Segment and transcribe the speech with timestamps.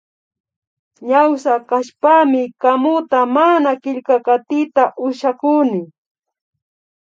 [1.09, 5.81] Ñawsa kashpami kamuta mana killkakatita ushakuni